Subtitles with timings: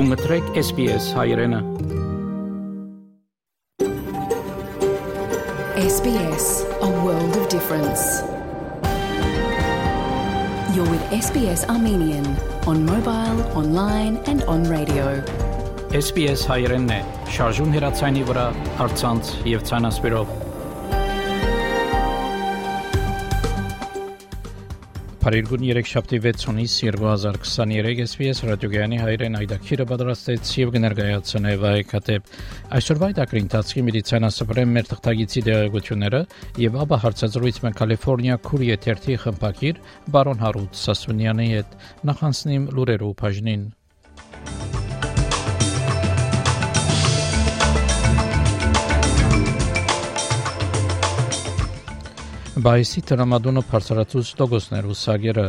[0.00, 1.58] Դու մտրեք SPS հայրենը։
[5.88, 6.46] SBS,
[6.80, 8.06] a world of difference.
[10.72, 12.24] You're with SBS Armenian
[12.64, 15.12] on mobile, online and on radio.
[15.92, 17.02] SPS հայրենն է։
[17.36, 20.39] Շարժուն հեռացանի վրա, հարցանց եւ ցանասպիրով։
[25.30, 32.34] Փարիգուն 3 շաբթի 6-ից 2023 SPS ռադիոգյանի հայրեն այդակիրը պատրաստեց եւ կներկայացնե վայքատեպ
[32.80, 36.22] այսօրվա այդակրի ընթացքի մեդիցինասպրեմ մեր թղթագիտի դերակցությունները
[36.66, 39.84] եւ ապա հարցազրույց մեն Կալիֆոռնիա քուրի եթերթի խմբակիր
[40.18, 43.70] բարոն Հարութ Սասունյանի հետ նախանցնիմ լուրերով բաժնին
[52.50, 55.42] Բայսի տրամադոնը բարձրացուց տոգոսներու սագերը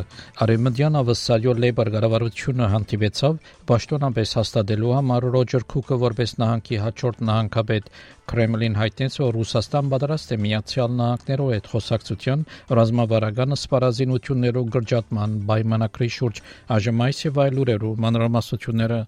[0.46, 3.40] արեմդյան ավսալյո լեյբար գարավարությունը հանդիպեցավ
[3.72, 7.90] ճշտոնապես հաստատելու համար Ռոջեր Քուկը որպես նահանգի հաջորդ նահանգապետ
[8.34, 12.46] Կրեմլին հայտնեց որ Ռուսաստան պատրաստ է միացյալ նահանգներով հետ խոսակցության
[12.82, 16.44] ռազմավարական սպառազինություններով գրջատման պայմանակրի շուրջ
[16.78, 19.02] այժմ այս եւ այլ ուրերու մանրամասնությունները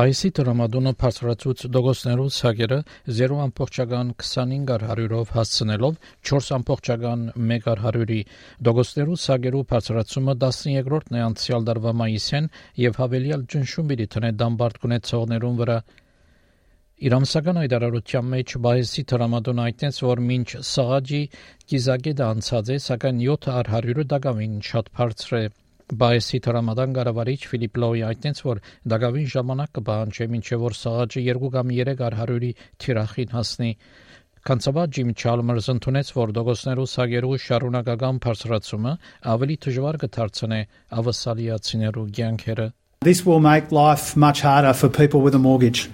[0.00, 2.76] Բայսի տրամադոնը բարձրացուց դոգոսներու ցագերը
[3.16, 5.98] 0.25 հարյուրով հասցնելով
[6.30, 8.20] 4.1 հարյուրի
[8.68, 12.48] դոգոսներու ցագերու բարձրացումը 13-րդն է անցյալ դարվա մայիսեն
[12.84, 15.78] եւ հավելյալ ճնշում պիտի տնե դամբարդ գունեցողներուն վրա
[17.10, 21.24] Իրամսական այդարարության մեջ բայսի տրամադոնը այդտենց որ մինչ սաղաջի
[21.72, 25.44] կիզագեդը անցած է սակայն 7 100-ը դակամին շատ բարձր է
[25.90, 28.60] Բայեսի տրամադան գարավարիչ Ֆիլիպ Լոյի այդտենց որ
[28.92, 32.50] դակավին ժամանակ կբանջե մինչև որ սաղաջը 2 կամ 3 արհարյուրի
[32.84, 33.70] թիրախին հասնի
[34.40, 38.92] Կանցաբա Ջիմ Չալմերս ընդունեց, որ դոգոսներու սագերու շարունակական բարձրացումը
[39.34, 40.60] ավելի դժվար կդարձնե
[41.00, 42.68] ավասալիացիներու կյանքերը
[43.04, 45.90] This will make life much harder for people with a mortgage.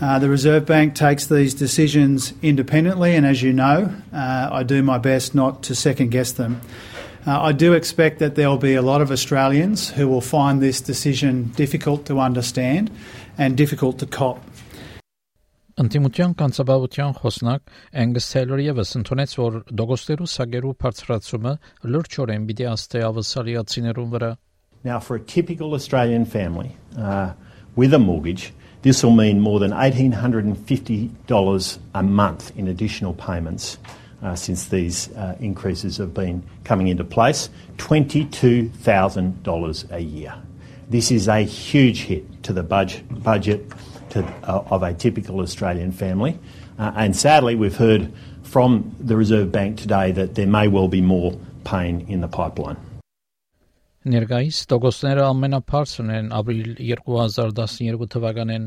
[0.00, 4.82] Uh, the Reserve Bank takes these decisions independently, and as you know, uh, I do
[4.82, 6.60] my best not to second guess them.
[7.25, 10.61] Uh, I do expect that there will be a lot of Australians who will find
[10.61, 12.91] this decision difficult to understand
[13.37, 14.39] and difficult to cop.
[15.81, 17.61] Անտիմության կանցաբավության խոսնակ
[18.01, 21.53] Angus Taylor եւս ընդունեց, որ դոգոստերու սագերու բարձրացումը
[21.93, 24.31] լրջորեն պիտի աստե ավասալիացիներուն վրա.
[24.83, 27.33] Now for a typical Australian family uh,
[27.75, 33.77] with a mortgage, this will mean more than $1,850 a month in additional payments.
[34.21, 40.35] uh, since these uh, increases have been coming into place $22,000 a year.
[40.89, 43.65] This is a huge hit to the budget, budget
[44.09, 46.37] to, uh, of a typical Australian family.
[46.77, 51.01] Uh, and sadly, we've heard from the Reserve Bank today that there may well be
[51.01, 52.77] more pain in the pipeline.
[54.01, 58.63] Ներկայիս տոկոսները ամենաբարձրն են ապրիլ 2012 թվականին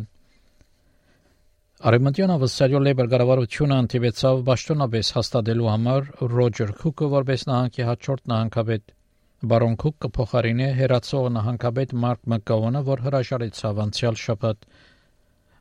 [1.79, 8.91] Արեմտյան ավսարյո լեբեր գարավարությունը անտիվեցավ ճշտոնապես հաստատելու համար Ռոջեր Քուկը որպես նահանգի հաջորդ նահանգապետ
[9.53, 14.67] Բարոն Քուկը փոխարինե հերացող նահանգապետ Մարկ Մակգաոնը, որ հրաժարեցավ անցյալ շաբաթ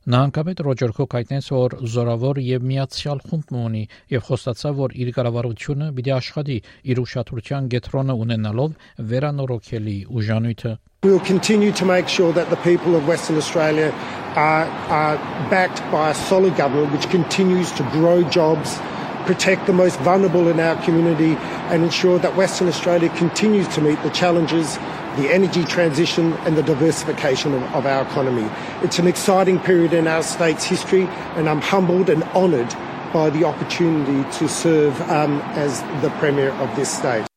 [0.09, 3.85] Նահանգապետ Ռոջեր Քուք հայտնեց, որ զորավոր եւ միացյալ խումբ ունի
[4.19, 6.59] եւ խոստացավ, որ իր կառավարությունը պիտի աշխատի
[6.91, 8.77] իր ուշադրության գետրոնը ունենալով
[9.15, 13.93] վերանորոգելի ուժանույթը We will continue to make sure that the people of Western Australia
[14.39, 15.17] are, are
[15.51, 18.79] backed by a solid government which continues to grow jobs,
[19.27, 21.35] protect the most vulnerable in our community,
[21.73, 24.77] and ensure that Western Australia continues to meet the challenges,
[25.17, 28.49] the energy transition, and the diversification of, of our economy.
[28.83, 32.73] It's an exciting period in our state's history, and I'm humbled and honoured
[33.13, 37.28] by the opportunity to serve um, as the Premier of this state.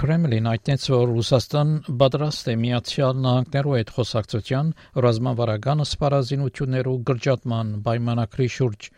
[0.00, 1.68] Կրեմլին այդտենց որ Ռուսաստան
[2.00, 4.72] պատրաստ է միացյալ նահանգներու հետ խոսակցության
[5.04, 8.88] ռազմավարական սպառազինություններու գրջատման պայմանակրի շուրջ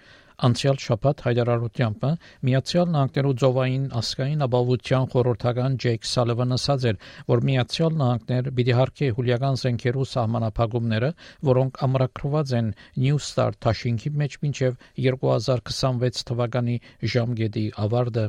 [0.49, 2.09] անցյալ շաբաթ հայտարարությամբ
[2.49, 7.00] միացյալ նահանգներու ծովային ասկային ապահովության խորհրդական Ջեյք Սալվանը ասաց էր,
[7.31, 11.12] որ միացյալ նահանգներ պիտի հարկե հուլիական զենքերու սահմանափակումները,
[11.53, 12.75] որոնք ամրագրված են
[13.06, 16.79] New Star Թաշինքի մեջ մինչև 2026 թվականի
[17.15, 18.29] ժամկետի ավարտը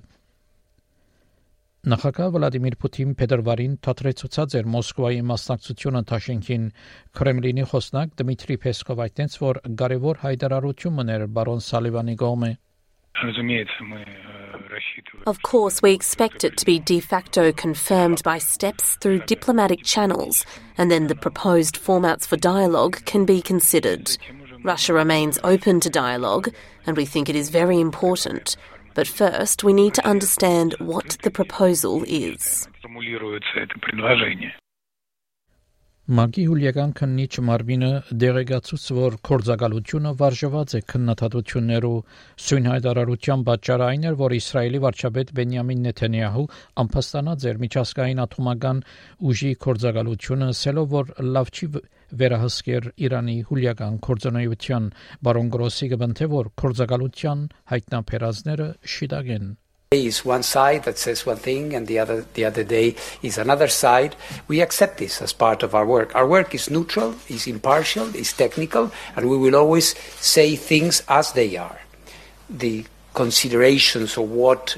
[1.85, 6.63] Նախագահ Վլադիմիր Պուտին փետրվարին թատրեցուցած էր Մոսկվայի մասնակցությունը Թաշինքին
[7.19, 12.53] Կրեմլինի խոսնակ Դմիտրի Պեսկով այդտենց որ կարևոր հայտարարություն մներ բարոն Սալիվանի կողմը
[15.27, 20.45] Of course, we expect it to be de facto confirmed by steps through diplomatic channels,
[20.77, 24.17] and then the proposed formats for dialogue can be considered.
[24.65, 26.49] Russia remains open to dialogue,
[26.87, 28.57] and we think it is very important.
[29.00, 32.68] But first, we need to understand what the proposal is.
[36.10, 37.90] Մագի հուլիական քննիչ Մարվինը
[38.22, 42.00] դեղեկացուց, որ կորցակալությունը վարժված է քննադատություններու
[42.46, 46.48] սույն հայտարարության պատճառը այն էր, որ Իսրայելի վարչապետ Բենյամին Նեթանյահու
[46.86, 48.82] ամփոստանած էր միջազգային աթոմական
[49.30, 51.72] ուժի կորցակալությունը, ասելով, որ լավ չի
[52.26, 54.92] վերահսկեր Իրանի հուլիական կորցանայության
[55.30, 59.50] բարոն Գրոսի գտնթե որ կորցակալության հայտնաբերածները շիդագեն
[59.92, 63.68] is one side that says one thing and the other the other day is another
[63.68, 64.16] side
[64.48, 68.32] we accept this as part of our work our work is neutral is impartial is
[68.32, 71.80] technical and we will always say things as they are
[72.52, 74.78] the considerations of what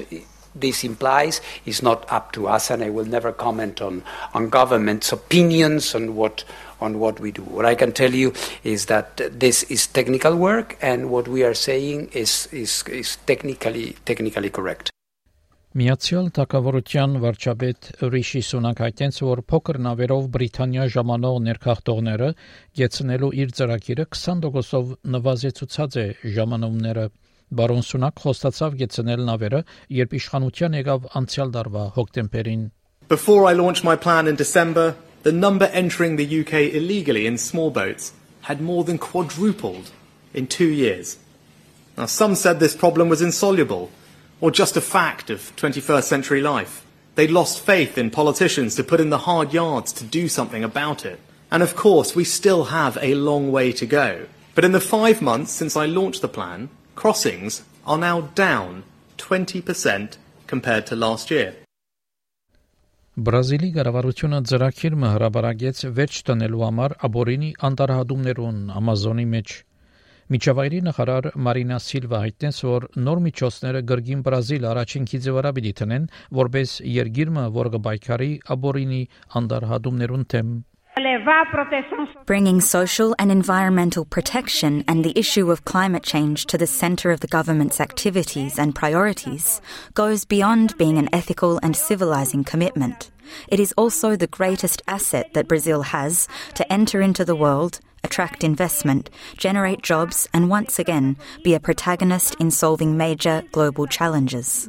[0.54, 5.12] this implies is not up to us and I will never comment on on government's
[5.12, 6.42] opinions on what
[6.80, 7.42] on what we do.
[7.42, 8.32] What I can tell you
[8.64, 13.94] is that this is technical work, and what we are saying is is, is technically
[14.04, 14.90] technically correct.
[15.72, 22.26] Միացյալ Թագավորության վարչապետ Ռիշի Սունակ հայտնեց, որ փոքր նավերով Բրիտանիա ժամանող ներքախտողները
[22.76, 26.04] գեցնելու իր ծրագիրը 20%-ով նվազեցուցած է
[26.34, 27.04] ժամանումները։
[27.56, 29.62] Բարոն Սունակ խոստացավ գեցնել նավերը,
[29.96, 32.68] երբ իշխանության եկավ անցյալ տարվա հոկտեմբերին։
[33.08, 34.94] Before I launched my plan in December,
[35.24, 38.12] the number entering the UK illegally in small boats
[38.52, 39.88] had more than quadrupled
[40.34, 41.16] in 2 years.
[41.96, 43.88] Now some said this problem was insoluble
[44.41, 46.85] or just a fact of 21st century life.
[47.15, 51.05] They lost faith in politicians to put in the hard yards to do something about
[51.05, 51.19] it.
[51.49, 54.27] And of course, we still have a long way to go.
[54.53, 58.83] But in the five months since I launched the plan, crossings are now down
[59.17, 60.17] 20%
[60.47, 61.55] compared to last year.
[63.17, 69.53] Բրազիլի կառավարությունը ծրագիր հրաբարագեց վերջ տնելու համար աբորինի անտարհադումներուն Ամազոնի մեջ
[70.31, 76.07] Միջավայրի նախարար Մարինա Սիլվա հայտնեց, որ նոր միջոցները գրգին Բրազիլ առաջին քիզը վրա պիտի տնեն,
[76.41, 79.03] որպես երգիրը, որ կբայքարի աբորինի
[79.41, 80.57] անդարհադումներուն թեմ
[82.25, 87.19] Bringing social and environmental protection and the issue of climate change to the centre of
[87.19, 89.61] the government's activities and priorities
[89.93, 93.11] goes beyond being an ethical and civilising commitment.
[93.47, 98.44] It is also the greatest asset that Brazil has to enter into the world attract
[98.44, 104.66] investment, generate jobs, and once again be a protagonist in solving major global challenges.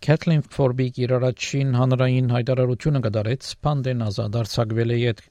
[0.00, 3.48] Kathleen Forbig իր առաջին հանրային հայտարարությունը կդարեց.
[3.66, 5.22] Պանդեն ազատ արձակվել է իդ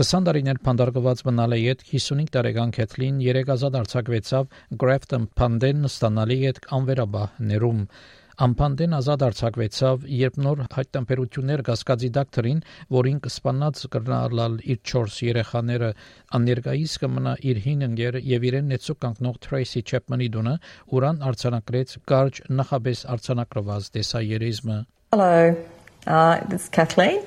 [0.00, 4.48] 20 տարիներ փանդարգված մնալ է իդ 55 տարեկան Kathleen երեք ազատ արձակվեցավ.
[4.82, 7.86] Grafton Panden ստանալի իդ անվերաբահ ներում
[8.34, 12.62] Ամփանդեն ազատ արձակվեցավ, երբ նոր հայտնաբերություններ կասկածի դակտրին,
[12.96, 15.90] որին կսպանած կրնալալ իր 4 երեխաները
[16.38, 20.56] աներգայիս կմնա իր հին ընկեր եւ իրեն նեցու կանգնող Tracy Chapman-ի դունը,
[20.98, 24.78] ուրան արձանագրեց կարճ նախաբես արձանագրված տեսաերիզմը։
[25.14, 25.54] Hello.
[26.06, 27.22] Uh, this is Kathleen.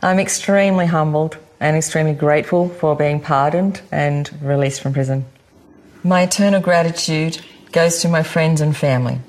[0.00, 5.26] I'm extremely humbled and extremely grateful for being pardoned and released from prison.
[6.02, 9.20] My eternal gratitude goes to my friends and family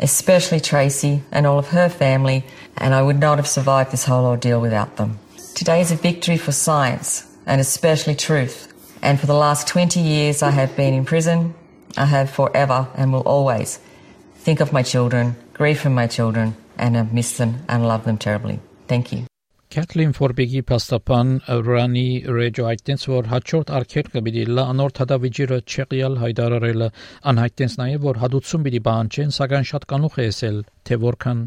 [0.00, 2.44] especially Tracy and all of her family,
[2.76, 5.18] and I would not have survived this whole ordeal without them.
[5.54, 8.66] Today is a victory for science and especially truth.
[9.02, 11.54] And for the last 20 years I have been in prison,
[11.96, 13.78] I have forever and will always
[14.36, 18.18] think of my children, grieve for my children, and have missed them and love them
[18.18, 18.60] terribly.
[18.88, 19.29] Thank you.
[19.75, 21.31] Kathleen Forbegi փաստաբան
[21.67, 26.87] Ռանի Ռեջո այդտենց որ հաջորդ արկելքը պիտի լա անոր թադավիճիրը չեղյալ հայտարարելը
[27.31, 31.43] անհայտենց նաև որ հադուցում պիտի բանջեն սակայն շատ կանուխ է ասել թե որքան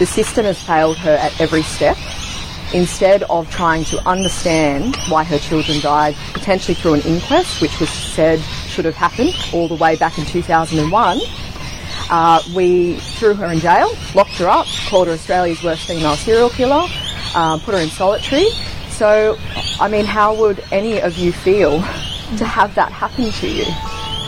[0.00, 1.94] The system has failed her at every step
[2.74, 7.94] instead of trying to understand why her children died potentially through an inquest which was
[8.18, 8.42] said
[8.74, 11.22] should have happened all the way back in 2001
[12.10, 16.48] uh, we threw her in jail, locked her up, called her Australia's worst female serial
[16.48, 16.88] killer,
[17.35, 18.49] um, put her in solitary.
[18.89, 19.37] So,
[19.79, 21.71] I mean, how would any of you feel
[22.37, 23.65] to have that happen to you?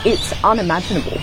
[0.05, 1.21] It's unimaginable.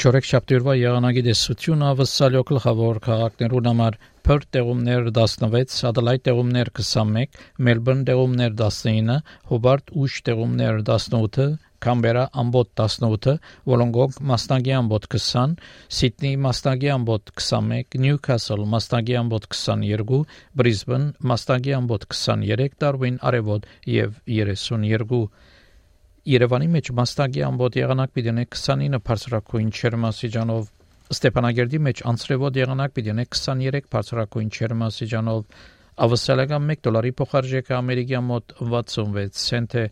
[0.00, 8.06] Չորեք շաբթիորվա եղանակի դեսությունը ավսալյո գլխավոր քաղաքներուն համար Perth տեղումներ 16, Adelaide տեղումներ 21, Melbourne
[8.08, 9.18] տեղումներ 19,
[9.50, 13.36] Hobart ուշ տեղումներ 18, Կամբերա ամբոտ 18,
[13.70, 15.54] Վոլոնգոկ մասնագի ամբոտ 20,
[15.98, 20.18] Սիդնի մասնագի ամբոտ 21, Նյուքասլ մասնագի ամբոտ 22,
[20.60, 25.24] Բրիզբեն մասնագի ամբոտ 23, Դարվին արևոտ եւ 32
[26.28, 30.68] Երևանի մեջ մասնագի ամբոտ եղանակ պիտի 29 բարձրակույն չերմասիջանով
[31.10, 35.40] Ստեփանագերդի մեջ անցրևոտ եղանակ պիտի 23 բարձրակույն չերմասիջանով
[35.99, 39.83] Ավսալական 1 դոլարի փոխարժեքը ամերիկյան մոտ 66 سنت է,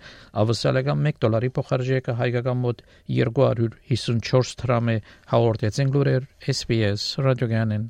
[0.41, 4.97] ավսալական 1 դոլարի փոխարժեքը հայկական մոտ 254 դրամ է,
[5.31, 7.89] հաղորդեցին լուրեր SPS ռադիոգանեն։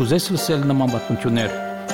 [0.00, 1.63] Կուզես լսել նման բանություններ